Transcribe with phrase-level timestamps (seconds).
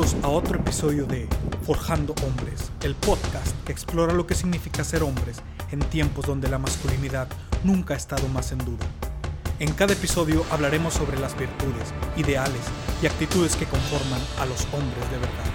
[0.00, 1.28] A otro episodio de
[1.66, 5.42] Forjando Hombres, el podcast que explora lo que significa ser hombres
[5.72, 7.28] en tiempos donde la masculinidad
[7.64, 8.86] nunca ha estado más en duda.
[9.58, 12.62] En cada episodio hablaremos sobre las virtudes, ideales
[13.02, 15.50] y actitudes que conforman a los hombres de verdad.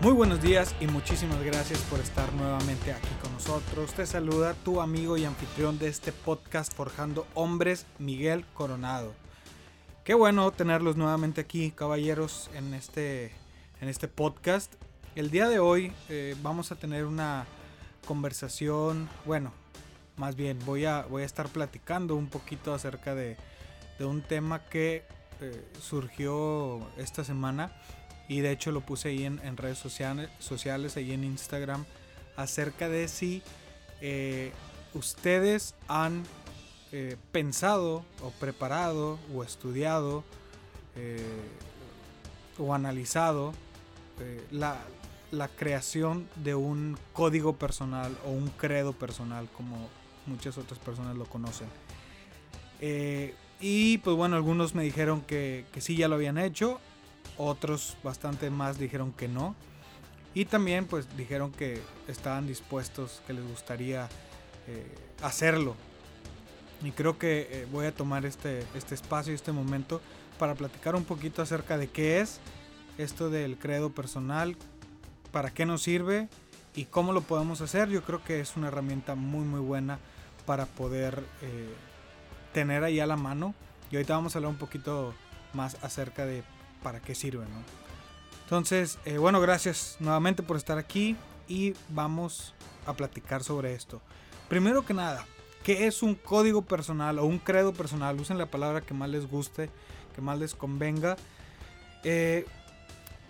[0.00, 3.92] Muy buenos días y muchísimas gracias por estar nuevamente aquí con nosotros.
[3.94, 9.12] Te saluda tu amigo y anfitrión de este podcast Forjando Hombres, Miguel Coronado.
[10.08, 13.26] Qué bueno tenerlos nuevamente aquí, caballeros, en este,
[13.82, 14.72] en este podcast.
[15.14, 17.44] El día de hoy eh, vamos a tener una
[18.06, 19.52] conversación, bueno,
[20.16, 23.36] más bien voy a, voy a estar platicando un poquito acerca de,
[24.00, 25.04] un tema que
[25.42, 27.70] eh, surgió esta semana
[28.28, 31.84] y de hecho lo puse ahí en, redes sociales, sociales, ahí en Instagram,
[32.34, 33.42] acerca de si
[34.00, 34.52] eh,
[34.94, 36.24] ustedes han
[36.90, 40.24] eh, pensado o preparado o estudiado
[40.96, 41.20] eh,
[42.56, 43.52] o analizado
[44.20, 44.78] eh, la,
[45.58, 49.86] creación de un código personal o un credo personal como
[50.24, 51.68] muchas otras personas lo conocen.
[53.60, 56.80] y pues bueno, algunos me dijeron que, que sí ya lo habían hecho,
[57.36, 59.54] otros bastante más dijeron que no.
[60.32, 64.08] Y también pues dijeron que estaban dispuestos, que les gustaría
[65.22, 65.76] hacerlo.
[66.82, 70.00] Y creo que eh, voy a tomar este, este espacio y este momento
[70.38, 72.40] para platicar un poquito acerca de qué es
[72.98, 74.56] esto del credo personal,
[75.32, 76.28] para qué nos sirve
[76.74, 77.88] y cómo lo podemos hacer.
[77.88, 79.98] Yo creo que es una herramienta muy muy buena
[80.46, 81.74] para poder eh,
[82.52, 83.54] tener ahí a la mano.
[83.90, 85.14] Y ahorita vamos a hablar un poquito
[85.54, 86.42] más acerca de
[86.82, 87.44] para qué sirve.
[88.44, 91.16] Entonces, eh, bueno, gracias nuevamente por estar aquí
[91.48, 92.54] y vamos
[92.86, 94.00] a platicar sobre esto.
[94.48, 95.26] Primero que nada,
[95.68, 98.18] ¿Qué es un código personal o un credo personal?
[98.18, 99.68] Usen la palabra que más les guste,
[100.14, 101.18] que más les convenga.
[102.04, 102.46] Eh,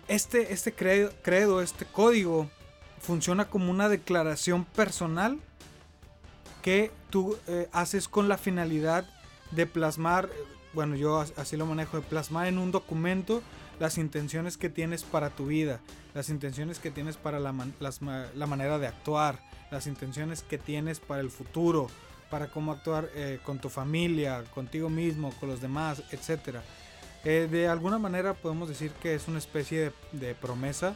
[0.07, 2.49] este, este credo, este código,
[3.01, 5.37] funciona como una declaración personal
[6.61, 9.03] que tú eh, haces con la finalidad
[9.51, 10.29] de plasmar,
[10.71, 13.43] bueno, yo así lo manejo, de plasmar en un documento
[13.81, 15.81] las intenciones que tienes para tu vida,
[16.13, 17.53] las intenciones que tienes para la,
[18.33, 19.41] la manera de actuar,
[19.71, 21.89] las intenciones que tienes para el futuro,
[22.29, 26.57] para cómo actuar eh, con tu familia, contigo mismo, con los demás, etc.
[27.25, 30.95] Eh, de alguna manera podemos decir que es una especie de, promesa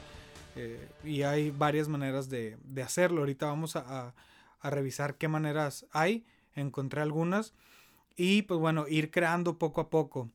[0.55, 3.21] eh, y hay varias maneras de, hacerlo.
[3.21, 4.13] Ahorita vamos a,
[4.61, 7.53] revisar qué maneras hay, encontré algunas
[8.15, 10.29] y pues bueno, ir creando poco a poco.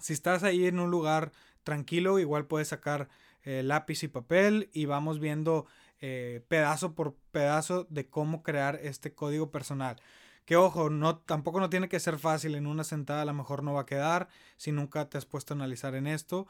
[0.00, 3.10] Si estás ahí en un lugar tranquilo, igual puedes sacar
[3.44, 5.66] lápiz y papel y vamos viendo
[6.04, 10.02] eh, pedazo por pedazo de cómo crear este código personal.
[10.44, 13.62] Que ojo, no, tampoco no tiene que ser fácil, en una sentada a lo mejor
[13.62, 16.48] no va a quedar, si nunca te has puesto a analizar en esto,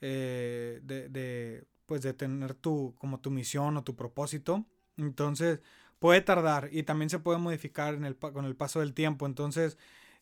[0.00, 4.64] eh, de, pues tener tu, como tu misión o tu propósito.
[4.96, 5.60] Entonces,
[5.98, 9.26] puede tardar y también se puede modificar con el paso del tiempo.
[9.26, 9.76] Entonces,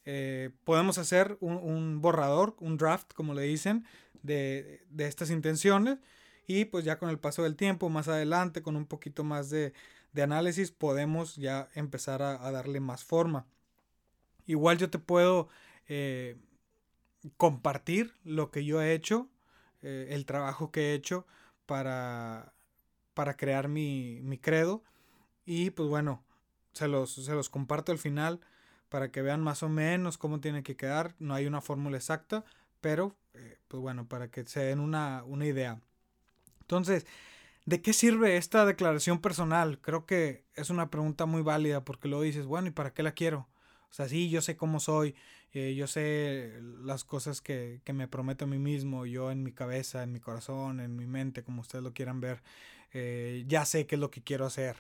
[0.05, 3.87] eh, podemos hacer un, borrador, un draft, como le dicen,
[4.25, 5.99] de estas intenciones
[6.47, 9.73] y pues ya con el paso del tiempo, más adelante, con un poquito más de,
[10.21, 13.47] análisis, podemos ya empezar a, darle más forma.
[14.47, 15.49] Igual yo te puedo
[15.89, 16.37] eh,
[17.37, 19.29] compartir lo que yo he hecho,
[19.83, 21.27] eh, el trabajo que he hecho
[21.67, 22.53] para,
[23.15, 24.83] para crear mi, credo.
[25.47, 26.25] Y pues bueno,
[26.73, 28.41] se los, se los comparto al final
[28.89, 31.15] para que vean más o menos cómo tiene que quedar.
[31.19, 32.45] No hay una fórmula exacta,
[32.81, 35.81] pero eh, pues bueno, para que se den una, una idea.
[36.73, 37.07] Entonces,
[37.67, 39.79] ¿de qué sirve esta declaración personal?
[39.83, 43.13] Creo que es una pregunta muy válida porque luego dices, bueno, ¿y para qué la
[43.13, 43.47] quiero?
[43.91, 45.15] O sea, sí, yo sé cómo soy,
[45.53, 50.03] eh, yo sé las cosas que, me prometo a mí mismo, yo en mi cabeza,
[50.03, 52.43] en mi corazón, en mi mente, como ustedes lo quieran ver,
[52.95, 54.77] eh, ya sé qué es lo que quiero hacer.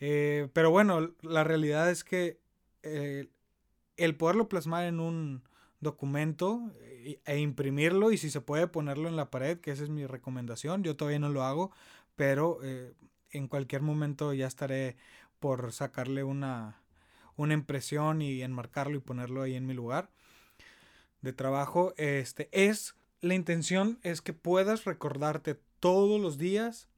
[0.00, 2.40] Eh, pero bueno, la realidad es que
[2.82, 5.44] el poderlo plasmar en un,
[5.84, 9.90] documento eh, e imprimirlo y si se puede ponerlo en la pared, que esa es
[9.90, 10.82] mi recomendación.
[10.82, 11.70] Yo todavía no lo hago,
[12.16, 12.92] pero eh,
[13.30, 14.96] en cualquier momento ya estaré
[15.38, 16.82] por sacarle una,
[17.36, 20.10] una impresión y enmarcarlo y ponerlo ahí en mi lugar
[21.22, 21.94] de trabajo.
[21.96, 26.88] Este es la intención es que puedas recordarte todos los días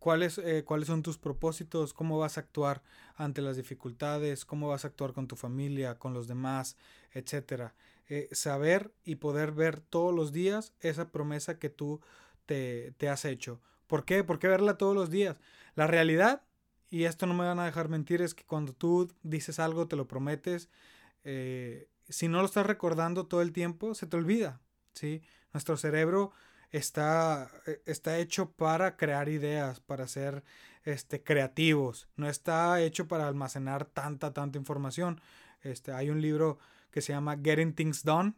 [0.00, 2.82] cuáles, eh, cuáles son tus propósitos, cómo vas a actuar
[3.14, 6.76] ante las dificultades, cómo vas a actuar con tu familia, con los demás,
[7.12, 7.74] etcétera.
[8.14, 12.02] Eh, saber y poder ver todos los días esa promesa que tú
[12.44, 13.62] te, has hecho.
[13.86, 14.22] ¿Por qué?
[14.22, 15.38] ¿Por qué verla todos los días?
[15.76, 16.42] La realidad,
[16.90, 19.96] y esto no me van a dejar mentir, es que cuando tú dices algo, te
[19.96, 20.68] lo prometes,
[21.24, 24.60] eh, si no lo estás recordando todo el tiempo, se te olvida.
[24.92, 25.22] ¿sí?
[25.54, 26.32] Nuestro cerebro
[26.70, 30.44] está, eh, está hecho para crear ideas, para ser
[30.84, 32.08] este, creativos.
[32.16, 35.18] No está hecho para almacenar tanta, tanta información.
[35.62, 36.58] Este, hay un libro
[36.92, 38.34] que se llama Getting Things Done.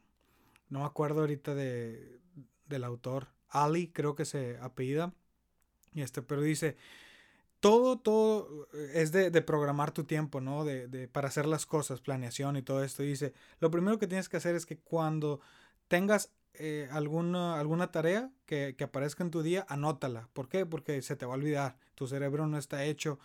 [0.71, 2.21] No me acuerdo ahorita de,
[2.67, 3.29] del autor.
[3.51, 5.13] Ali, creo que se apellida.
[5.93, 6.77] Y este, pero dice,
[7.61, 10.65] todo, todo es de, programar tu tiempo, ¿no?
[10.65, 13.03] De, para hacer las cosas, planeación y todo esto.
[13.03, 15.41] Dice, lo primero que tienes que hacer es que cuando
[15.89, 20.29] tengas eh, alguna, alguna tarea que, aparezca en tu día, anótala.
[20.33, 20.67] ¿Por qué?
[20.67, 21.77] Porque se te va a olvidar.
[21.95, 23.19] Tu cerebro no está hecho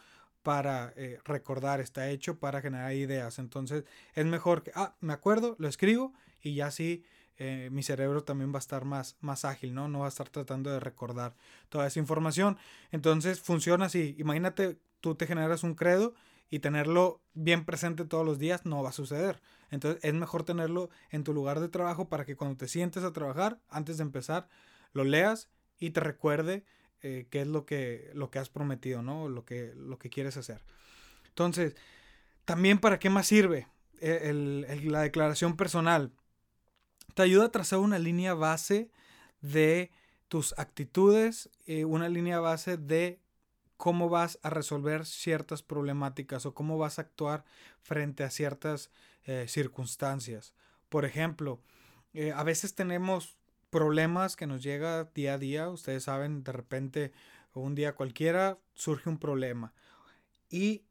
[0.44, 3.40] para eh, recordar, está hecho para generar ideas.
[3.40, 3.84] Entonces
[4.14, 7.04] es mejor que, ah, me acuerdo, lo escribo y ya así
[7.38, 9.88] eh, mi cerebro también va a estar más, más ágil, ¿no?
[9.88, 11.36] No va a estar tratando de recordar
[11.70, 12.58] toda esa información.
[12.92, 14.16] Entonces funciona así.
[14.20, 16.14] Imagínate, tú te generas un credo
[16.50, 19.42] y tenerlo bien presente todos los días no va a suceder.
[19.72, 23.14] Entonces es mejor tenerlo en tu lugar de trabajo para que cuando te sientes a
[23.14, 24.50] trabajar, antes de empezar,
[24.92, 25.50] lo leas
[25.80, 26.66] y te recuerde
[27.02, 29.30] eh, qué es lo que, lo que has prometido, ¿no?
[29.30, 30.62] Lo que, lo que quieres hacer.
[31.28, 31.76] Entonces,
[32.46, 33.68] también para qué más sirve
[34.02, 36.12] eh, la declaración personal.
[37.14, 38.92] Te ayuda a trazar una línea base
[39.42, 39.92] de
[40.30, 43.20] tus actitudes, eh, una línea base de
[43.78, 47.46] cómo vas a resolver ciertas problemáticas o cómo vas a actuar
[47.82, 48.92] frente a ciertas
[49.26, 50.54] eh, circunstancias.
[50.90, 51.62] Por ejemplo,
[52.14, 53.38] eh, a veces tenemos
[53.70, 55.70] problemas que nos llega día a día.
[55.70, 57.12] Ustedes saben, de repente,
[57.54, 59.74] un día cualquiera surge un problema.
[60.50, 60.84] Y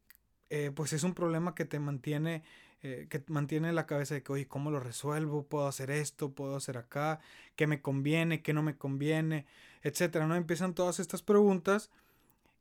[0.49, 2.43] eh, pues es un problema que te mantiene,
[2.81, 5.45] que mantiene la cabeza de que, oye, ¿cómo lo resuelvo?
[5.45, 6.33] ¿Puedo hacer esto?
[6.33, 7.19] ¿Puedo hacer acá?
[7.55, 8.41] ¿Qué me conviene?
[8.41, 9.45] ¿Qué no me conviene?
[9.81, 10.35] Etcétera, ¿no?
[10.35, 11.91] Empiezan todas estas preguntas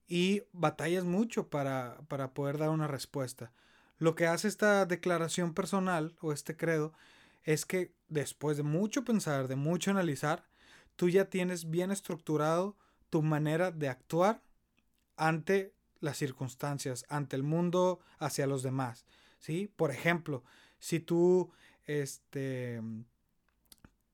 [0.08, 3.52] y batallas mucho para, para poder dar una respuesta.
[3.98, 6.92] Lo que hace esta declaración personal o este credo
[7.48, 10.44] es que después de mucho pensar, de mucho analizar,
[10.96, 12.76] tú ya tienes bien estructurado
[13.08, 14.42] tu manera de actuar
[15.16, 19.06] ante las circunstancias, ante el mundo, hacia los demás.
[19.38, 19.72] ¿sí?
[19.76, 20.44] Por ejemplo,
[20.78, 21.50] si tú
[21.86, 22.82] este,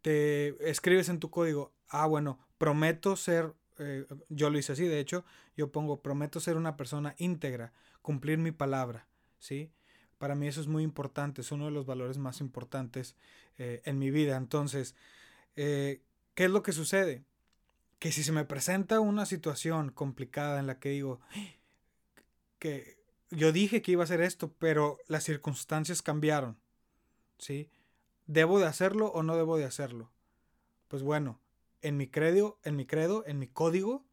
[0.01, 5.01] te escribes en tu código, ah, bueno, prometo ser eh, yo lo hice así, de
[5.01, 5.25] hecho,
[5.57, 9.09] yo pongo, prometo ser una persona íntegra, cumplir mi palabra,
[9.41, 9.73] ¿sí?
[10.25, 13.15] Para mí eso es muy importante, es uno de los valores más importantes
[13.59, 14.39] eh, en mi vida.
[14.39, 14.95] Entonces,
[15.55, 16.01] eh,
[16.35, 17.27] ¿qué es lo que sucede?
[17.99, 21.21] Que si se me presenta una situación complicada en la que digo,
[22.59, 22.97] que
[23.31, 26.57] yo dije que iba a hacer esto, pero las circunstancias cambiaron,
[27.37, 27.69] ¿sí?
[28.27, 30.11] ¿Debo de hacerlo o no debo de hacerlo?
[30.89, 31.39] Pues bueno,
[31.83, 34.07] en mi credo, en mi credo, en mi código,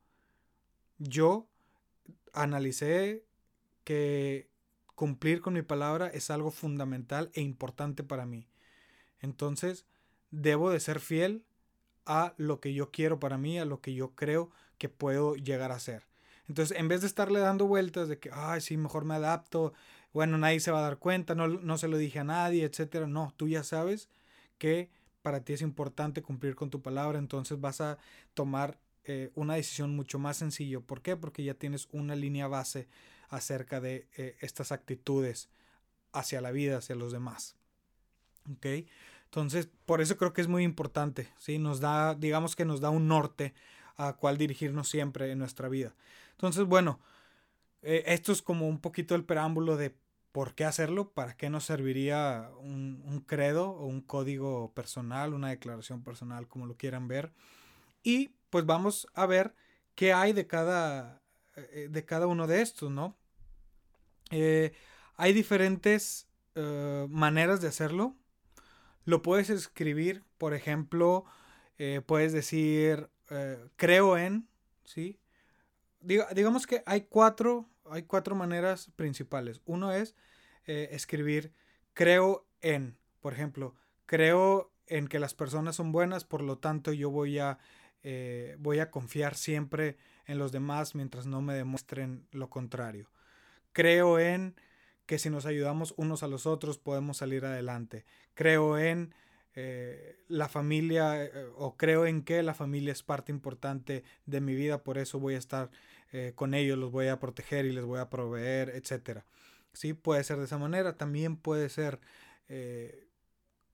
[0.98, 1.48] yo
[2.34, 3.24] analicé
[3.86, 4.50] que
[5.01, 8.45] cumplir con mi palabra es algo fundamental e importante para mí.
[9.19, 9.88] Entonces,
[10.30, 11.44] debo de ser fiel
[12.06, 15.71] a lo que yo quiero para mí, a lo que yo creo que puedo llegar
[15.71, 16.03] a ser.
[16.48, 19.74] Entonces, en vez de estarle dando vueltas de que, ay, sí, mejor me adapto,
[20.13, 23.07] bueno, nadie se va a dar cuenta, no, no se lo dije a nadie, etcétera.
[23.07, 24.07] No, tú ya sabes
[24.59, 24.92] que
[25.24, 27.98] para ti es importante cumplir con tu palabra, entonces vas a
[28.36, 30.81] tomar eh, una decisión mucho más sencillo.
[30.81, 31.15] ¿Por qué?
[31.18, 32.88] Porque ya tienes una línea base
[33.31, 35.50] acerca de eh, estas actitudes
[36.13, 37.56] hacia la vida, hacia los demás.
[38.51, 38.65] ¿Ok?
[39.25, 41.58] Entonces, por eso creo que es muy importante, ¿sí?
[41.58, 43.56] Nos da, digamos que nos da un norte
[43.98, 45.96] a cuál dirigirnos siempre en nuestra vida.
[46.32, 47.00] Entonces, bueno,
[47.82, 49.96] eh, esto es como un poquito el preámbulo de
[50.32, 51.12] ¿Por qué hacerlo?
[51.12, 56.77] ¿Para qué nos serviría un, credo o un código personal, una declaración personal, como lo
[56.77, 57.34] quieran ver?
[58.03, 59.53] Y pues vamos a ver
[59.94, 61.22] qué hay de cada,
[61.58, 63.17] eh, de cada uno de estos, ¿no?
[64.32, 64.74] Eh,
[65.16, 68.16] hay diferentes eh, maneras de hacerlo.
[69.06, 71.26] Lo puedes escribir, por ejemplo,
[72.06, 73.10] puedes decir
[73.76, 74.48] creo en,
[74.84, 75.20] ¿sí?
[76.02, 79.62] digamos que hay cuatro hay cuatro maneras principales.
[79.66, 80.16] Uno es
[80.66, 81.54] eh, escribir
[81.94, 87.10] creo en, por ejemplo, creo en que las personas son buenas, por lo tanto yo
[87.10, 87.60] voy a,
[88.04, 93.10] eh, voy a confiar siempre en los demás mientras no me demuestren lo contrario.
[93.74, 94.56] Creo en
[95.06, 98.06] que si nos ayudamos unos a los otros podemos salir adelante.
[98.34, 99.13] Creo en
[99.56, 104.84] eh, la familia o creo en que la familia es parte importante de mi vida,
[104.84, 105.70] por eso voy a estar
[106.13, 109.22] eh, con ellos, los voy a proteger y les voy a proveer, etc.
[109.74, 110.98] Sí, puede ser de esa manera.
[110.98, 112.00] También puede ser
[112.50, 113.08] eh,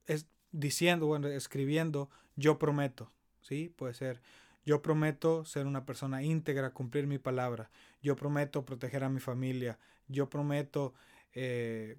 [0.05, 3.11] es diciendo, bueno, escribiendo, yo prometo.
[3.41, 4.21] Sí, puede ser.
[4.67, 7.71] Yo prometo ser una persona íntegra, cumplir mi palabra.
[8.01, 9.79] Yo prometo proteger a mi familia.
[10.09, 10.93] Yo prometo
[11.33, 11.97] eh,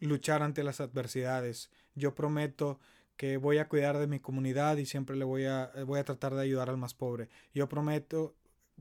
[0.00, 1.70] luchar ante las adversidades.
[1.94, 2.80] Yo prometo
[3.18, 6.34] que voy a cuidar de mi comunidad y siempre le voy a, voy a tratar
[6.34, 7.28] de ayudar al más pobre.
[7.52, 8.34] Yo prometo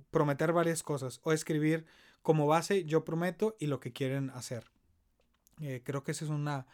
[0.09, 1.85] prometer varias cosas o escribir
[2.21, 4.71] como base yo prometo y lo que quieren hacer.
[5.59, 6.65] Eh, creo que esa es una,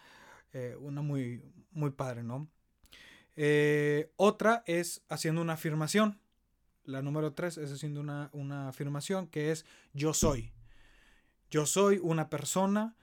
[0.52, 1.42] eh, una muy,
[1.72, 2.48] muy padre, ¿no?
[3.38, 6.20] Eh, otra es haciendo una afirmación.
[6.86, 10.52] La número tres es haciendo una, una afirmación que es yo soy.
[11.50, 12.96] Yo soy una persona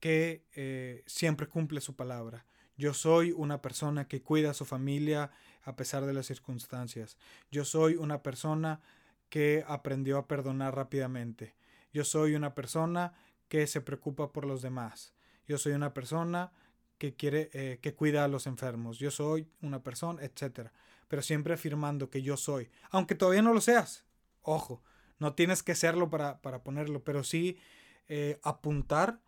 [0.00, 2.46] que siempre cumple su palabra.
[2.76, 5.30] Yo soy una persona que cuida a su familia
[5.62, 7.16] a pesar de las circunstancias.
[7.50, 8.80] Yo soy una persona
[9.28, 11.54] que aprendió a perdonar rápidamente.
[11.92, 13.12] Yo soy una persona
[13.48, 15.14] que se preocupa por los demás.
[15.46, 16.52] Yo soy una persona
[16.98, 18.98] que quiere, eh, que cuida a los enfermos.
[18.98, 20.70] Yo soy una persona, etc.
[21.12, 22.70] Pero siempre afirmando que yo soy.
[22.88, 24.06] Aunque todavía no lo seas.
[24.40, 24.82] Ojo,
[25.18, 27.58] no tienes que serlo para, ponerlo, pero sí
[28.08, 29.20] eh, apuntar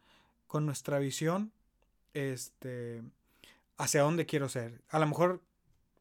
[0.46, 1.52] con nuestra visión
[2.14, 3.02] este,
[3.76, 4.80] hacia dónde quiero ser.
[4.88, 5.42] A lo mejor,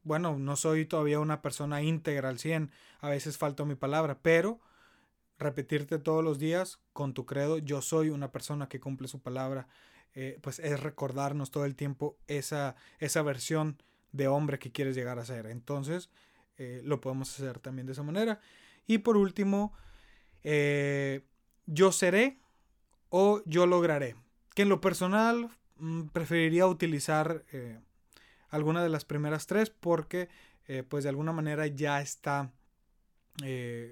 [0.04, 2.72] bueno, no soy todavía una persona íntegra al 100,
[3.02, 4.62] a veces falta mi palabra, pero
[5.38, 9.68] repetirte todos los días con tu credo, yo soy una persona que cumple su palabra,
[10.16, 15.20] eh, pues es recordarnos todo el tiempo esa, esa versión de hombre que quieres llegar
[15.20, 15.48] a ser.
[15.48, 16.10] Entonces,
[16.58, 18.40] eh, lo podemos hacer también de esa manera.
[18.88, 19.74] Y por último,
[20.44, 21.26] eh,
[21.66, 22.40] yo seré
[23.10, 24.16] o yo lograré.
[24.56, 27.80] Que en lo personal Mm, preferiría utilizar eh,
[28.50, 30.30] alguna de las primeras tres porque
[30.88, 32.54] pues de alguna manera ya está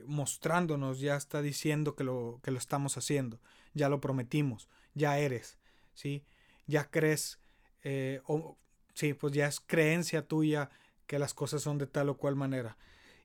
[0.06, 3.42] mostrándonos, ya está diciendo que lo, que lo estamos haciendo,
[3.74, 5.58] ya lo prometimos, ya eres,
[5.94, 6.24] ¿sí?
[6.68, 7.40] Ya crees,
[8.26, 8.58] o
[8.94, 10.70] sí, pues ya es creencia tuya
[11.08, 12.78] que las cosas son de tal o cual manera.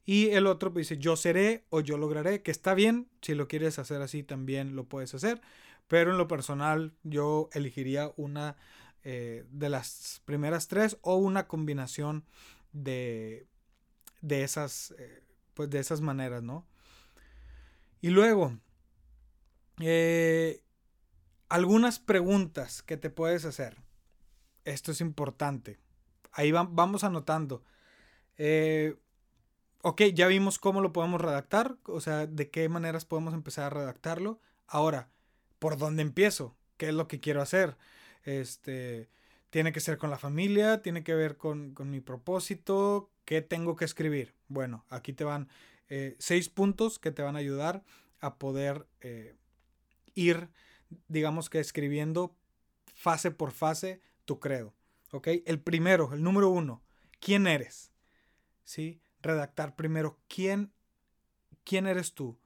[0.04, 3.48] Y el otro pues, dice, yo seré o yo lograré, que está bien, si lo
[3.48, 5.40] quieres hacer así también lo puedes hacer,
[5.88, 8.56] pero en lo personal, yo elegiría una
[9.04, 12.24] eh, de las primeras tres o una combinación
[12.72, 13.46] de,
[14.20, 15.22] de, esas, eh,
[15.54, 16.66] pues de esas maneras, ¿no?
[18.00, 18.58] Y luego,
[19.80, 20.62] eh,
[21.48, 23.85] algunas preguntas que te puedes hacer.
[24.66, 25.78] Esto es importante.
[26.32, 27.62] Ahí vamos anotando.
[29.80, 33.70] ok, ya vimos cómo lo podemos redactar, o sea, de qué maneras podemos empezar a
[33.70, 34.40] redactarlo.
[34.66, 35.08] Ahora,
[35.58, 37.76] por dónde empiezo, qué es lo que quiero hacer.
[38.24, 39.08] Este,
[39.50, 43.84] tiene que ser con la familia, tiene que ver con, mi propósito, qué tengo que
[43.84, 44.34] escribir.
[44.48, 45.48] Bueno, aquí te van
[45.88, 47.84] eh, seis puntos que te van a ayudar
[48.20, 49.36] a poder eh,
[50.14, 50.48] ir,
[51.08, 52.34] digamos que escribiendo
[52.94, 54.74] fase por fase tu credo.
[55.12, 55.28] ¿Ok?
[55.46, 56.82] El primero, el número uno,
[57.20, 57.92] ¿quién eres?
[58.64, 59.00] ¿Sí?
[59.22, 60.72] Redactar primero, ¿quién,
[61.64, 62.38] quién eres tú?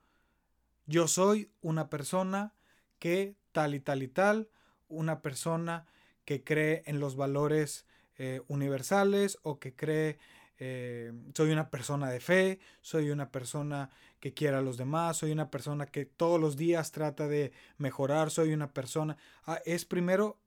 [0.85, 2.53] Yo soy una persona
[2.99, 4.49] que tal y tal y tal,
[4.87, 5.85] una persona
[6.23, 7.85] que cree en los valores
[8.17, 10.19] eh, universales o que cree
[10.63, 15.31] eh, soy una persona de fe, soy una persona que quiere a los demás, soy
[15.31, 19.17] una persona que todos los días trata de mejorar, soy una persona...
[19.47, 20.37] Ah, es primero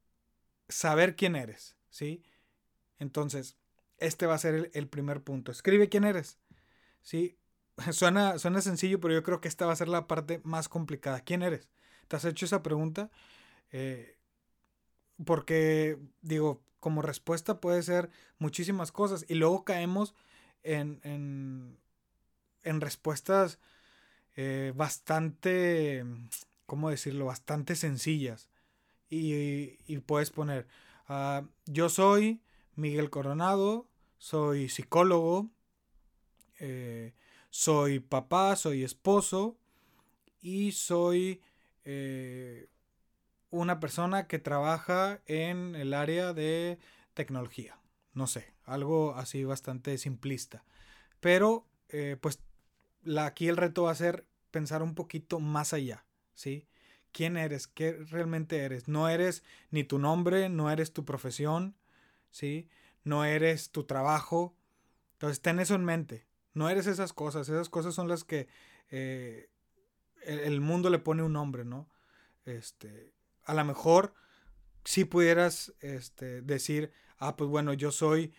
[0.68, 2.23] saber quién eres, ¿sí?
[2.99, 3.56] Entonces,
[3.99, 5.52] este va a ser el, primer punto.
[5.52, 6.38] Escribe quién eres,
[7.02, 7.38] ¿sí?
[7.92, 11.21] Suena, suena sencillo, pero yo creo que esta va a ser la parte más complicada.
[11.21, 11.68] ¿Quién eres?
[12.09, 13.11] ¿Te has hecho esa pregunta?
[13.73, 14.18] Eh,
[15.25, 20.14] porque, digo, como respuesta puede ser muchísimas cosas y luego caemos
[20.62, 23.59] en, en, respuestas
[24.37, 26.04] eh, bastante,
[26.66, 27.26] ¿cómo decirlo?
[27.26, 28.49] Bastante sencillas.
[29.16, 30.66] Y, puedes poner,
[31.09, 32.40] ah, yo soy
[32.75, 33.87] Miguel Coronado,
[34.18, 35.50] soy psicólogo,
[36.59, 37.14] eh,
[37.50, 39.56] soy papá, soy esposo
[40.40, 41.40] y soy
[41.85, 42.68] eh,
[43.50, 46.78] una persona que trabaja en el área de
[47.14, 47.78] tecnología.
[48.12, 50.64] No sé, algo así bastante simplista.
[51.21, 52.40] Pero, eh, pues,
[53.18, 56.04] aquí el reto va a ser pensar un poquito más allá,
[56.35, 56.66] ¿sí?
[57.14, 57.66] ¿Quién eres?
[57.66, 58.88] ¿Qué realmente eres?
[58.88, 61.75] No eres ni tu nombre, no eres tu profesión,
[62.30, 62.68] ¿sí?
[63.04, 64.54] No eres tu trabajo.
[65.12, 66.26] Entonces, ten eso en mente.
[66.52, 67.49] No eres esas cosas.
[67.49, 68.49] Esas cosas son las que
[68.90, 69.49] eh,
[70.26, 71.88] el mundo le pone un nombre, ¿no?
[72.44, 74.12] Este, a lo mejor
[74.85, 78.35] si pudieras este, decir, ah, pues bueno, yo soy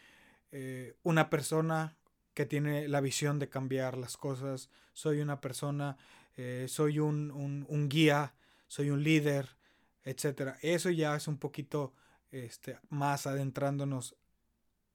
[0.52, 1.98] eh, una persona
[2.34, 5.98] que tiene la visión de cambiar las cosas, soy una persona,
[6.36, 8.36] eh, soy un, un, guía,
[8.68, 9.58] soy un líder,
[10.04, 10.56] etc.
[10.62, 11.94] Eso ya es un poquito
[12.32, 14.16] este, más adentrándonos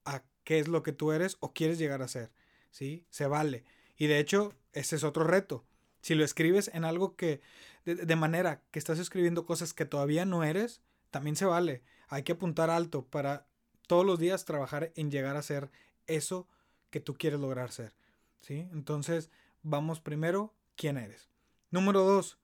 [0.05, 2.31] a qué es lo que tú eres o quieres llegar a ser,
[2.71, 3.05] ¿sí?
[3.09, 3.63] Se vale.
[3.97, 5.65] Y de hecho, ese es otro reto.
[6.01, 7.41] Si lo escribes en algo que,
[7.85, 11.83] de, manera que estás escribiendo cosas que todavía no eres, también se vale.
[12.07, 13.45] Hay que apuntar alto para
[13.87, 15.69] todos los días trabajar en llegar a ser
[16.07, 16.47] eso
[16.89, 17.93] que tú quieres lograr ser.
[18.41, 18.67] ¿sí?
[18.71, 19.29] Entonces,
[19.61, 21.29] vamos primero, ¿quién eres?
[21.69, 22.39] Número dos,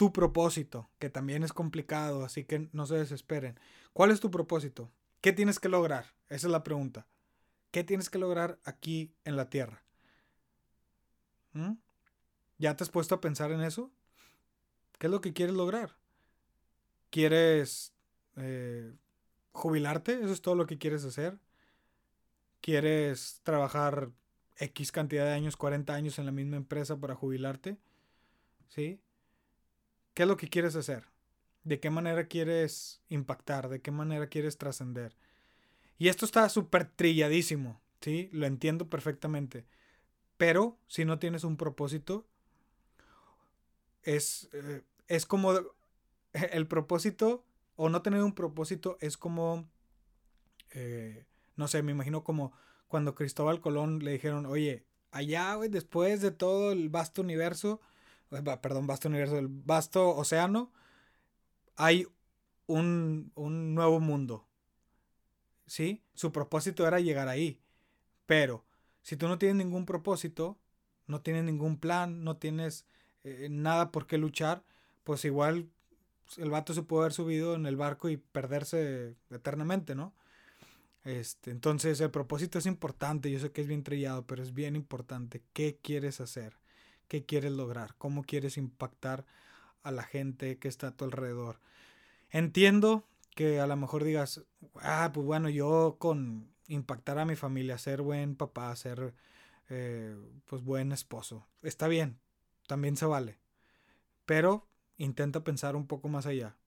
[0.00, 3.60] tu propósito, que también es complicado, así que no se desesperen.
[3.92, 4.90] ¿Cuál es tu propósito?
[5.20, 6.06] ¿Qué tienes que lograr?
[6.30, 7.06] Esa es la pregunta.
[7.70, 9.84] ¿Qué tienes que lograr aquí en la Tierra?
[11.52, 11.72] ¿Mm?
[12.56, 13.90] ¿Ya te has puesto a pensar en eso?
[14.98, 15.94] ¿Qué es lo que quieres lograr?
[17.10, 17.92] ¿Quieres
[18.36, 18.94] eh,
[19.52, 20.14] jubilarte?
[20.14, 21.38] ¿Eso es todo lo que quieres hacer?
[22.62, 24.12] ¿Quieres trabajar
[24.56, 27.76] X cantidad de años, 40 años en la misma empresa para jubilarte?
[28.68, 28.98] ¿Sí?
[30.20, 31.06] ¿Qué es lo que quieres hacer?
[31.64, 33.70] ¿De qué manera quieres impactar?
[33.70, 35.16] ¿De qué manera quieres trascender?
[35.96, 38.28] Y esto está súper trilladísimo, ¿sí?
[38.30, 39.64] Lo entiendo perfectamente.
[40.36, 42.26] Pero si no tienes un propósito,
[44.02, 45.54] es, eh, es como
[46.52, 47.42] el propósito
[47.76, 49.70] o no tener un propósito es como,
[50.72, 51.24] eh,
[51.56, 52.52] no sé, me imagino como
[52.88, 57.80] cuando Cristóbal Colón le dijeron, oye, allá, después de todo el vasto universo,
[58.30, 60.72] perdón, vasto universo, el vasto océano,
[61.76, 62.06] hay
[62.66, 64.46] un, un nuevo mundo.
[65.66, 66.02] ¿Sí?
[66.14, 67.60] Su propósito era llegar ahí.
[68.26, 68.64] Pero
[69.02, 70.58] si tú no tienes ningún propósito,
[71.06, 72.86] no tienes ningún plan, no tienes
[73.24, 74.64] eh, nada por qué luchar,
[75.04, 75.68] pues igual
[76.36, 80.14] el vato se puede haber subido en el barco y perderse eternamente, ¿no?
[81.04, 84.76] Este, entonces el propósito es importante, yo sé que es bien trillado, pero es bien
[84.76, 85.42] importante.
[85.52, 86.59] ¿Qué quieres hacer?
[87.10, 87.96] ¿Qué quieres lograr?
[87.98, 89.26] ¿Cómo quieres impactar
[89.82, 91.58] a la gente que está a tu alrededor?
[92.30, 94.44] Entiendo que a lo mejor digas,
[94.76, 99.12] ah, pues bueno, yo con impactar a mi familia, ser buen papá, ser
[99.70, 102.20] eh, pues buen esposo, está bien,
[102.68, 103.40] también se vale.
[104.24, 106.58] Pero intenta pensar un poco más allá.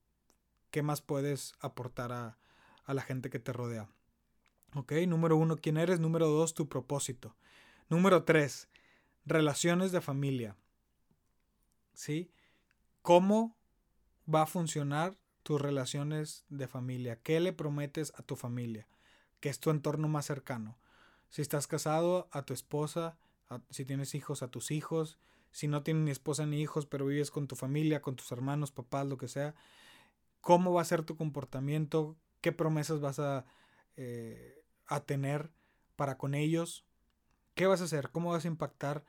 [0.70, 2.36] ¿Qué más puedes aportar a,
[2.84, 3.88] a la gente que te rodea?
[4.74, 6.00] Ok, número uno, ¿quién eres?
[6.00, 7.34] Número dos, tu propósito.
[7.88, 8.68] Número tres,
[9.24, 10.56] relaciones de familia.
[11.94, 12.30] ¿Sí?
[13.02, 13.56] ¿Cómo
[14.32, 17.20] va a funcionar tus relaciones de familia?
[17.22, 18.88] ¿Qué le prometes a tu familia?
[19.40, 20.78] Que es tu entorno más cercano.
[21.30, 23.16] Si estás casado, a tu esposa,
[23.70, 25.18] si tienes hijos, a tus hijos,
[25.50, 28.72] si no tienes ni esposa ni hijos, pero vives con tu familia, con tus hermanos,
[28.72, 29.54] papás, lo que sea,
[30.40, 33.44] cómo va a ser tu comportamiento, qué promesas vas a,
[33.96, 35.50] eh, a tener
[35.96, 36.84] para con ellos,
[37.54, 39.04] qué vas a hacer, cómo vas a impactar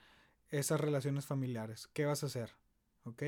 [0.49, 2.51] esas relaciones familiares, qué vas a hacer,
[3.03, 3.23] ¿ok?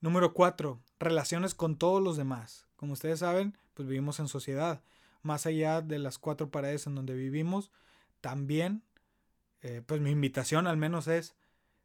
[0.00, 2.66] Número cuatro, relaciones con todos los demás.
[2.76, 4.82] Como ustedes saben, pues vivimos en sociedad.
[5.22, 7.70] Más allá de las cuatro paredes en donde vivimos,
[8.20, 8.82] también,
[9.62, 11.34] eh, pues mi invitación al menos es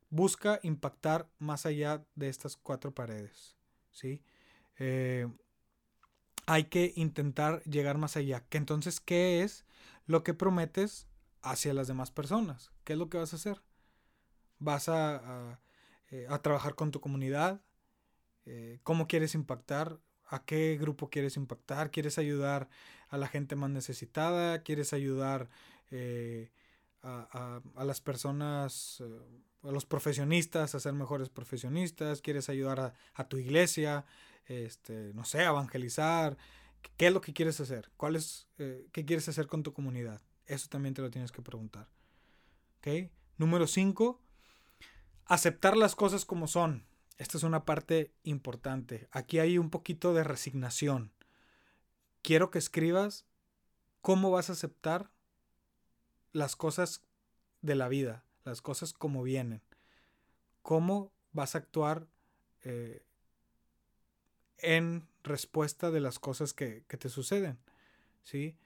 [0.10, 3.56] busca impactar más allá de estas cuatro paredes.
[3.92, 4.22] ¿sí?
[4.78, 5.28] Eh,
[6.46, 8.44] hay que intentar llegar más allá.
[8.50, 9.66] Que entonces, ¿qué es
[10.06, 11.08] lo que prometes
[11.42, 12.72] hacia las demás personas?
[12.84, 13.62] ¿Qué es lo que vas a hacer?
[14.60, 15.60] ¿Vas a,
[16.10, 17.62] eh, trabajar con tu comunidad?
[18.46, 20.00] Eh, ¿Cómo quieres impactar?
[20.28, 21.92] ¿A qué grupo quieres impactar?
[21.92, 22.70] ¿Quieres ayudar
[23.10, 24.64] a la gente más necesitada?
[24.64, 25.50] ¿Quieres ayudar
[27.04, 29.04] a, a, las personas
[29.64, 34.06] a los profesionistas a ser mejores profesionistas, quieres ayudar a, tu iglesia,
[34.46, 36.38] este, no sé, evangelizar,
[36.98, 37.92] ¿qué es lo que quieres hacer?
[37.98, 40.22] ¿Cuál es, eh, ¿Qué quieres hacer con tu comunidad?
[40.52, 41.88] Eso también te lo tienes que preguntar.
[42.80, 43.12] ¿Okay?
[43.38, 44.20] Número 5,
[45.26, 46.86] aceptar las cosas como son.
[47.18, 49.08] Esta es una parte importante.
[49.12, 51.12] Aquí hay un poquito de resignación.
[52.22, 53.26] Quiero que escribas
[54.02, 55.12] cómo vas a aceptar
[56.34, 57.04] las cosas
[57.62, 59.62] de la vida las cosas como vienen.
[60.62, 62.08] ¿Cómo vas a actuar
[62.64, 63.04] eh,
[64.58, 67.60] en respuesta de las cosas que, te suceden?
[68.24, 68.58] ¿Sí?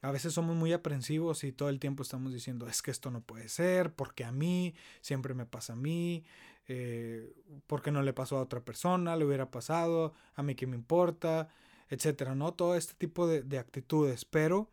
[0.00, 3.20] A veces somos muy aprensivos y todo el tiempo estamos diciendo, es que esto no
[3.20, 6.24] puede ser, porque a mí, siempre me pasa a mí,
[6.68, 7.34] eh,
[7.66, 11.48] porque no le pasó a otra persona, le hubiera pasado, a mí que me importa,
[11.88, 12.52] etcétera, ¿no?
[12.54, 14.70] Todo este tipo de, de actitudes, pero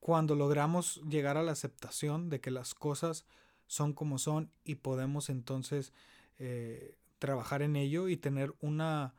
[0.00, 3.26] cuando logramos llegar a la aceptación de que las cosas
[3.66, 5.92] son como son y podemos entonces
[6.38, 9.14] eh, trabajar en ello y tener una,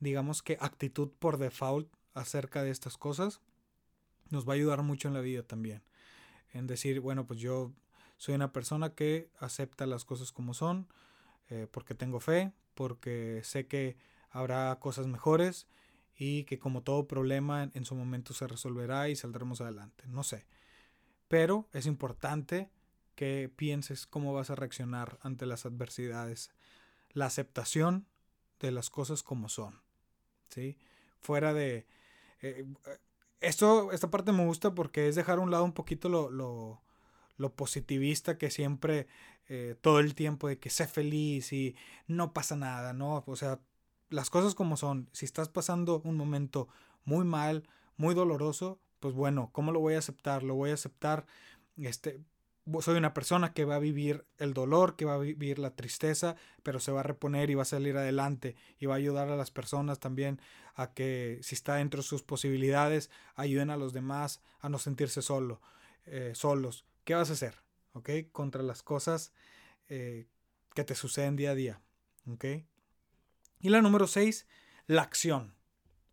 [0.00, 3.40] digamos que, actitud por default acerca de estas cosas,
[4.32, 5.82] nos va a ayudar mucho en la vida también.
[6.52, 7.72] En decir, bueno, pues yo
[8.16, 10.88] soy una persona que acepta las cosas como son,
[11.50, 13.96] eh, porque tengo fe, porque sé que
[14.30, 15.66] habrá cosas mejores
[16.16, 20.04] y que como todo problema en, su momento se resolverá y saldremos adelante.
[20.06, 20.46] No sé.
[21.28, 22.70] Pero es importante
[23.14, 26.50] que pienses cómo vas a reaccionar ante las adversidades.
[27.12, 28.06] La aceptación
[28.60, 29.80] de las cosas como son.
[30.48, 30.78] ¿sí?
[31.20, 31.86] Fuera de...
[32.40, 32.64] Eh,
[33.42, 36.80] esto, esta parte me gusta porque es dejar a un lado un poquito lo, lo,
[37.56, 39.08] positivista que siempre,
[39.48, 41.74] eh, todo el tiempo de que sé feliz y
[42.06, 43.24] no pasa nada, ¿no?
[43.26, 43.60] O sea,
[44.10, 45.08] las cosas como son.
[45.12, 46.68] Si estás pasando un momento
[47.04, 50.42] muy mal, muy doloroso, pues bueno, ¿cómo lo voy a aceptar?
[50.44, 51.26] Lo voy a aceptar,
[51.76, 52.20] este,
[52.80, 56.36] soy una persona que va a vivir el dolor, que va a vivir la tristeza,
[56.62, 59.36] pero se va a reponer y va a salir adelante y va a ayudar a
[59.36, 60.40] las personas también
[60.74, 65.22] a que si está dentro de sus posibilidades, ayuden a los demás a no sentirse
[65.22, 65.60] solo,
[66.06, 66.86] eh, solos.
[67.04, 67.62] ¿Qué vas a hacer?
[67.94, 68.10] ¿Ok?
[68.30, 69.32] Contra las cosas
[69.88, 70.28] eh,
[70.74, 71.80] que te suceden día a día.
[72.28, 72.44] ¿Ok?
[73.60, 74.46] Y la número 6,
[74.86, 75.54] la acción.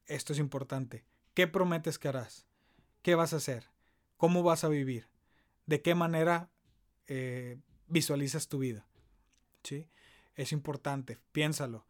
[0.07, 1.05] Esto es importante.
[1.35, 2.47] ¿Qué prometes que harás?
[3.01, 3.69] ¿Qué vas a hacer?
[4.17, 5.08] ¿Cómo vas a vivir?
[5.69, 6.49] ¿De qué manera
[7.05, 8.87] eh, visualizas tu vida?
[9.63, 9.87] ¿Sí?
[10.33, 11.85] Es importante, piénsalo.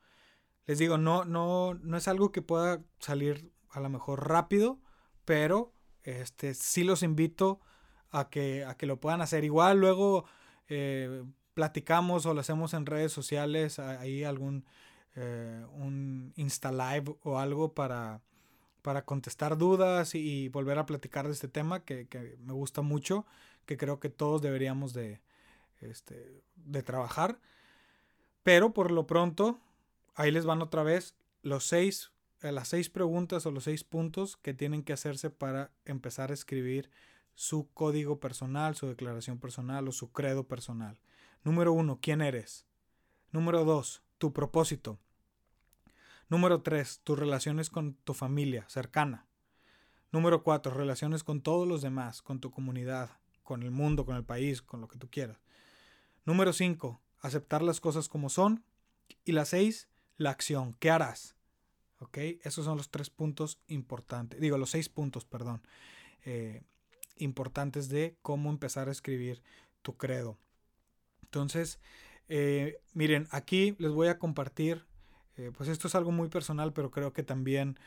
[0.66, 4.82] Les digo, no, no, no es algo que pueda salir a lo mejor rápido,
[5.24, 5.72] pero
[6.04, 7.62] este, sí los invito
[8.10, 9.46] a que, a que lo puedan hacer.
[9.46, 10.26] Igual luego
[10.68, 14.66] eh, platicamos o lo hacemos en redes sociales, ahí algún
[15.16, 18.22] eh, un Insta Live o algo para,
[18.82, 23.26] para contestar dudas y, volver a platicar de este tema que, me gusta mucho,
[23.70, 25.22] que creo que todos deberíamos de,
[25.80, 27.40] este, de trabajar.
[28.42, 29.60] Pero por lo pronto,
[30.16, 34.38] ahí les van otra vez los seis, eh, las seis preguntas o los seis puntos
[34.38, 36.90] que tienen que hacerse para empezar a escribir
[37.36, 40.98] su código personal, su declaración personal o su credo personal.
[41.44, 42.66] Número uno, ¿quién eres?
[43.32, 44.98] Número dos, tu propósito.
[46.28, 47.02] Número 3.
[47.04, 49.28] Tus relaciones con tu familia cercana.
[50.12, 50.74] Número 4.
[50.74, 53.19] Relaciones con todos los demás, con tu comunidad,
[53.50, 55.40] con el mundo, con el país, con lo que tú quieras.
[56.24, 57.02] Número 5.
[57.20, 58.64] Aceptar las cosas como son.
[59.26, 59.90] Y la 6.
[60.18, 60.76] La acción.
[60.76, 61.36] ¿Qué harás?
[61.98, 62.20] ¿Ok?
[62.44, 64.40] Esos son los tres puntos importantes.
[64.40, 65.64] Digo, los seis puntos, perdón.
[66.26, 66.62] Eh,
[67.16, 69.42] importantes de cómo empezar a escribir
[69.82, 70.38] tu credo.
[71.24, 71.80] Entonces,
[72.28, 74.86] eh, miren, aquí les voy a compartir
[75.38, 77.80] eh, pues esto es algo muy personal, pero creo que también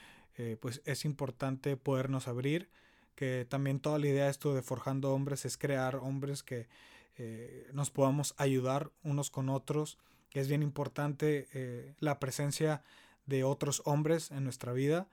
[0.61, 2.70] pues es importante podernos abrir,
[3.14, 6.68] que también toda la idea de esto de Forjando Hombres es crear hombres que
[7.16, 9.98] eh, nos podamos ayudar unos con otros.
[10.33, 12.83] Es bien importante la presencia
[13.27, 15.07] de otros hombres en nuestra vida,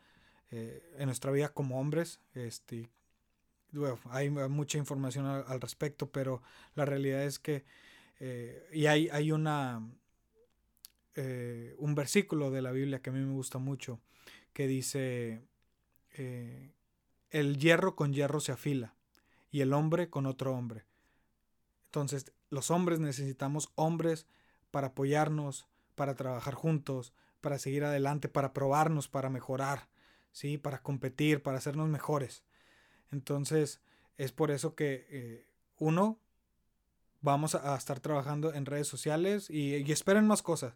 [0.49, 2.21] en nuestra vida como hombres.
[2.35, 2.89] Este,
[4.09, 6.41] hay mucha información al, respecto, pero
[6.73, 7.65] la realidad es que
[8.71, 9.81] y hay, hay una
[11.21, 13.99] eh, un versículo de la Biblia que a mí me gusta mucho,
[14.53, 15.41] que dice,
[16.13, 16.71] eh,
[17.29, 18.95] el hierro con hierro se afila
[19.51, 20.85] y el hombre con otro hombre.
[21.85, 24.27] Entonces, los hombres necesitamos hombres
[24.71, 29.87] para apoyarnos, para trabajar juntos, para seguir adelante, para probarnos, para mejorar,
[30.31, 30.57] ¿sí?
[30.57, 32.43] para competir, para hacernos mejores.
[33.11, 33.81] Entonces,
[34.17, 36.19] es por eso que eh, uno,
[37.21, 40.75] vamos a, estar trabajando en redes sociales y, y esperen más cosas.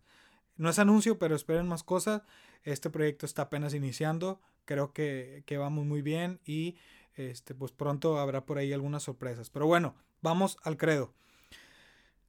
[0.56, 2.22] No es anuncio, pero esperen más cosas.
[2.64, 4.40] Este proyecto está apenas iniciando.
[4.66, 6.76] Creo que, que vamos muy bien y
[7.16, 9.50] este, pues pronto habrá por ahí algunas sorpresas.
[9.50, 11.14] Pero bueno, vamos al credo.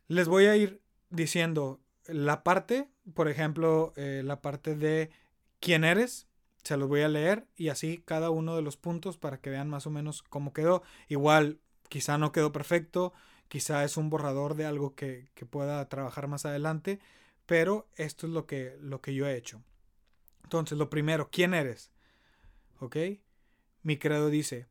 [0.09, 5.11] Les voy a ir diciendo la parte, por ejemplo, eh, la parte de
[5.61, 6.27] quién eres.
[6.63, 9.69] Se los voy a leer y así cada uno de los puntos para que vean
[9.69, 10.83] más o menos cómo quedó.
[11.09, 13.13] Igual, quizá no quedó perfecto,
[13.49, 17.01] quizá es un borrador de algo que, que pueda trabajar más adelante
[17.47, 19.63] pero esto es lo que, lo que yo he hecho.
[20.45, 21.91] Entonces, lo primero, ¿quién eres?
[22.85, 22.97] ¿Ok?
[23.83, 24.67] Mi credo dice,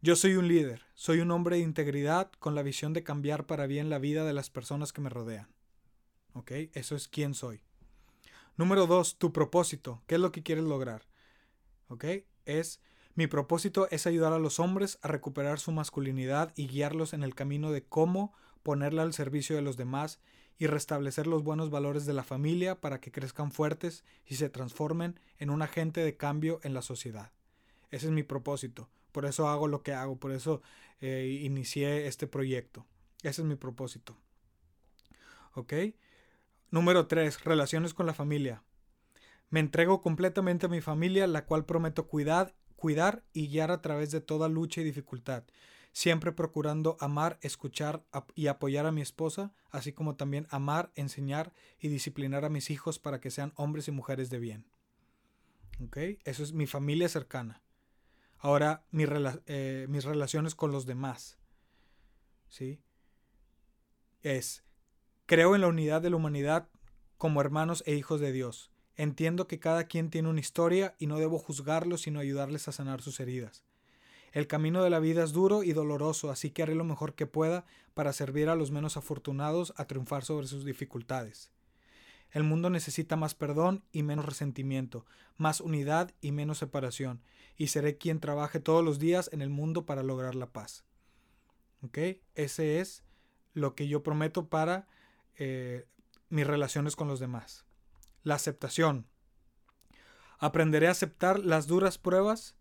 [0.00, 3.66] yo soy un líder, soy un hombre de integridad con la visión de cambiar para
[3.66, 5.48] bien la vida de las personas que me rodean.
[6.34, 6.52] ¿Ok?
[6.74, 7.60] Eso es quién soy.
[8.56, 10.04] Número dos, tu propósito.
[10.06, 11.08] ¿Qué es lo que quieres lograr?
[11.88, 12.04] ¿Ok?
[12.44, 12.80] Es,
[13.16, 17.34] mi propósito es ayudar a los hombres a recuperar su masculinidad y guiarlos en el
[17.34, 20.20] camino de cómo ponerla al servicio de los demás
[20.58, 25.18] y restablecer los buenos valores de la familia para que crezcan fuertes y se transformen
[25.38, 27.32] en un agente de cambio en la sociedad.
[27.90, 28.88] Ese es mi propósito.
[29.12, 30.62] Por eso hago lo que hago, por eso
[31.00, 32.86] eh, inicié este proyecto.
[33.22, 34.16] Ese es mi propósito.
[35.54, 35.72] ¿Ok?
[36.70, 37.44] Número 3.
[37.44, 38.62] Relaciones con la familia.
[39.50, 44.10] Me entrego completamente a mi familia, la cual prometo cuidar, cuidar y guiar a través
[44.10, 45.44] de toda lucha y dificultad
[45.98, 48.04] siempre procurando amar, escuchar
[48.36, 53.00] y apoyar a mi esposa, así como también amar, enseñar y disciplinar a mis hijos
[53.00, 54.66] para que sean hombres y mujeres de bien.
[55.84, 55.96] ¿Ok?
[56.24, 57.62] Eso es mi familia cercana.
[58.38, 61.38] Ahora, eh, mis relaciones con los demás.
[62.48, 62.80] ¿Sí?
[64.22, 64.64] Es,
[65.26, 66.68] creo en la unidad de la humanidad
[67.16, 68.70] como hermanos e hijos de Dios.
[68.96, 73.00] Entiendo que cada quien tiene una historia y no debo juzgarlos sino ayudarles a sanar
[73.00, 73.64] sus heridas.
[74.32, 77.26] El camino de la vida es duro y doloroso, así que haré lo mejor que
[77.26, 81.50] pueda para servir a los menos afortunados a triunfar sobre sus dificultades.
[82.30, 87.22] El mundo necesita más perdón y menos resentimiento, más unidad y menos separación,
[87.56, 90.84] y seré quien trabaje todos los días en el mundo para lograr la paz.
[91.82, 91.98] ¿Ok?
[92.34, 93.04] Ese es
[93.54, 94.86] lo que yo prometo para
[95.36, 95.86] eh,
[96.28, 97.64] mis relaciones con los demás.
[98.22, 99.06] La aceptación.
[100.38, 102.56] Aprenderé a aceptar las duras pruebas,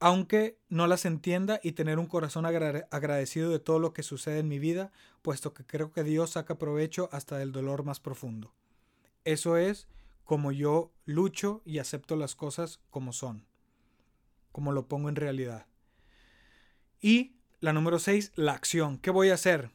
[0.00, 4.48] aunque no las entienda, y tener un corazón agradecido de todo lo que sucede en
[4.48, 4.90] mi vida,
[5.22, 8.54] puesto que creo que Dios saca provecho hasta del dolor más profundo.
[9.24, 9.88] Eso es
[10.24, 13.44] como yo lucho y acepto las cosas como son,
[14.52, 15.66] como lo pongo en realidad.
[17.00, 18.96] Y la número 6, la acción.
[18.96, 19.70] ¿Qué voy a hacer?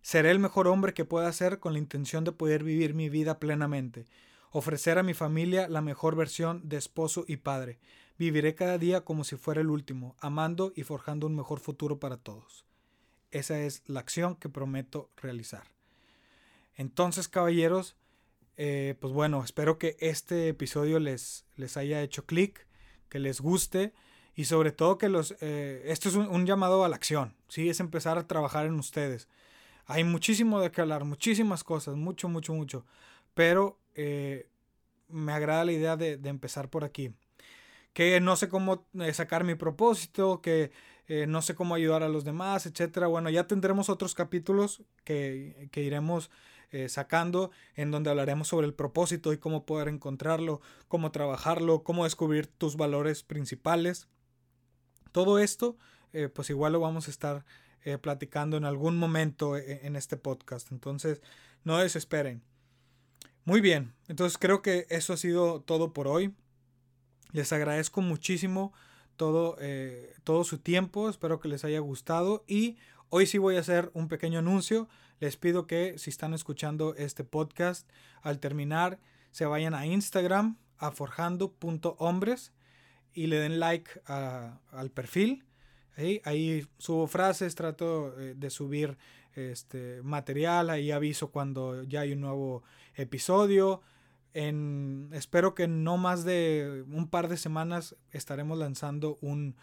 [0.00, 3.40] Seré el mejor hombre que pueda ser con la intención de poder vivir mi vida
[3.40, 4.06] plenamente,
[4.50, 7.78] ofrecer a mi familia la mejor versión de esposo y padre.
[8.18, 12.16] Viviré cada día como si fuera el último, amando y forjando un mejor futuro para
[12.16, 12.64] todos.
[13.30, 15.64] Esa es la acción que prometo realizar.
[16.74, 17.96] Entonces, caballeros,
[18.56, 22.66] eh, pues bueno, espero que este episodio les, les haya hecho clic,
[23.08, 23.92] que les guste
[24.34, 25.34] y sobre todo que los...
[25.40, 27.68] Eh, esto es un, llamado a la acción, ¿sí?
[27.68, 29.28] Es empezar a trabajar en ustedes.
[29.86, 32.84] Hay muchísimo de qué hablar, muchísimas cosas, mucho, mucho, mucho.
[33.34, 34.48] Pero eh,
[35.08, 37.12] me agrada la idea de, empezar por aquí.
[37.92, 40.70] Que no sé cómo eh, sacar mi propósito, que
[41.08, 43.08] eh, no sé cómo ayudar a los demás, etcétera.
[43.08, 46.30] Bueno, ya tendremos otros capítulos que, iremos
[46.88, 52.46] sacando en donde hablaremos sobre el propósito y cómo poder encontrarlo, cómo trabajarlo, cómo descubrir
[52.46, 54.06] tus valores principales.
[55.12, 55.78] Todo esto,
[56.34, 57.46] pues igual lo vamos a estar
[58.02, 60.70] platicando en algún momento en este podcast.
[60.70, 61.22] Entonces,
[61.64, 62.42] no desesperen.
[63.48, 66.34] Muy bien, entonces creo que eso ha sido todo por hoy.
[67.32, 68.74] Les agradezco muchísimo
[69.16, 72.76] todo, eh, todo su tiempo, espero que les haya gustado y
[73.08, 74.86] hoy sí voy a hacer un pequeño anuncio.
[75.18, 77.88] Les pido que si están escuchando este podcast,
[78.20, 78.98] al terminar
[79.30, 82.52] se vayan a Instagram, a forjando.hombres
[83.14, 85.47] y le den like al perfil
[86.24, 88.96] Ahí subo frases, trato eh, de subir
[89.34, 92.62] este material, ahí aviso cuando ya hay un nuevo
[92.94, 93.80] episodio.
[94.32, 99.56] En, espero que no más de un par de semanas estaremos lanzando un,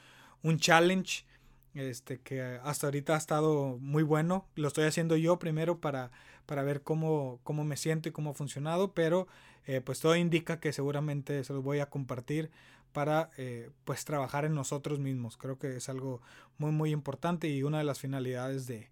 [0.43, 1.25] un challenge
[1.73, 4.45] este, que hasta ahorita ha estado muy bueno.
[4.55, 6.11] Lo estoy haciendo yo primero para,
[6.45, 9.27] para ver cómo, cómo me siento y cómo ha funcionado, pero
[9.67, 12.51] eh, pues todo indica que seguramente se los voy a compartir
[12.95, 15.35] para eh, pues trabajar en nosotros mismos.
[15.35, 16.21] Creo que es algo
[16.57, 18.89] muy muy importante y una de las finalidades de,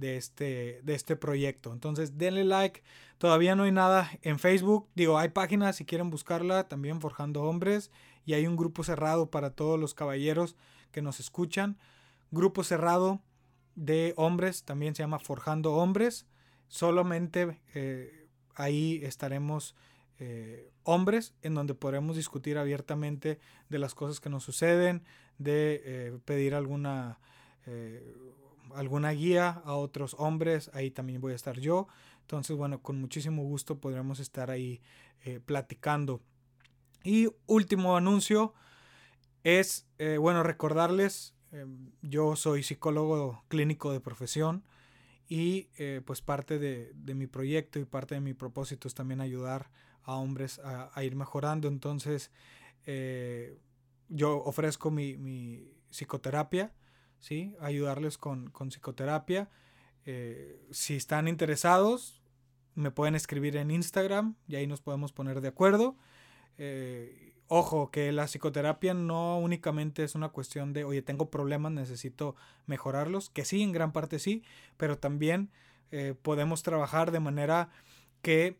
[0.00, 1.72] este, de este proyecto.
[1.72, 2.84] Entonces denle like.
[3.18, 4.88] Todavía no hay nada en Facebook.
[4.94, 7.90] Digo, hay páginas si quieren buscarla, también Forjando Hombres.
[8.24, 10.54] Y hay un grupo cerrado para todos los caballeros
[10.92, 11.76] que nos escuchan.
[12.30, 13.20] Grupo cerrado
[13.74, 16.24] de hombres, también se llama Forjando Hombres.
[16.68, 19.74] Solamente eh, ahí estaremos
[20.22, 25.02] eh, hombres en donde podremos discutir abiertamente de las cosas que nos suceden,
[25.38, 27.18] de eh, pedir alguna,
[27.64, 28.14] eh,
[28.74, 31.88] alguna guía a otros hombres, ahí también voy a estar yo.
[32.20, 34.82] Entonces, bueno, con muchísimo gusto podremos estar ahí
[35.46, 36.20] platicando.
[37.02, 38.54] Y último anuncio
[39.42, 39.86] es,
[40.18, 41.34] bueno, recordarles,
[42.02, 44.64] yo soy psicólogo clínico de profesión
[45.28, 45.68] y
[46.04, 49.70] pues parte de, de mi proyecto y parte de mi propósito es también ayudar a
[50.16, 51.68] hombres a, ir mejorando.
[51.68, 52.30] Entonces,
[52.86, 53.58] eh,
[54.08, 56.72] yo ofrezco mi, psicoterapia,
[57.18, 57.56] ¿sí?
[57.60, 59.50] Ayudarles con, psicoterapia.
[60.04, 62.22] Eh, si están interesados,
[62.74, 65.96] me pueden escribir en Instagram y ahí nos podemos poner de acuerdo.
[66.58, 72.36] Eh, ojo, que la psicoterapia no únicamente es una cuestión de, oye, tengo problemas, necesito
[72.66, 74.44] mejorarlos, que sí, en gran parte sí,
[74.76, 75.50] pero también
[76.22, 77.68] podemos trabajar de manera
[78.22, 78.56] que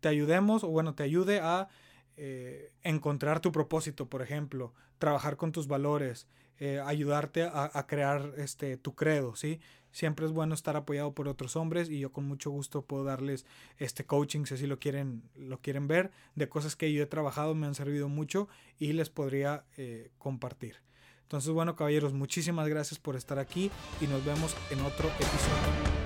[0.00, 1.68] te ayudemos o bueno, te ayude a
[2.16, 6.26] eh, encontrar tu propósito, por ejemplo, trabajar con tus valores,
[6.58, 9.60] eh, ayudarte a, crear este, tu credo, ¿sí?
[9.92, 13.46] Siempre es bueno estar apoyado por otros hombres y yo con mucho gusto puedo darles
[13.78, 17.54] este coaching si así lo quieren, lo quieren ver, de cosas que yo he trabajado,
[17.54, 20.76] me han servido mucho y les podría eh, compartir.
[21.22, 23.70] Entonces, bueno, caballeros, muchísimas gracias por estar aquí
[24.00, 25.99] y nos vemos en otro episodio.